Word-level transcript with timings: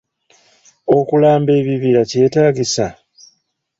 Okulamba 0.97 1.51
ebibira 1.59 2.01
kyetaagisa? 2.11 2.87